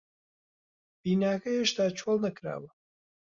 بیناکە 1.01 1.49
هێشتا 1.57 1.85
چۆڵ 1.97 2.17
نەکراوە. 2.25 2.69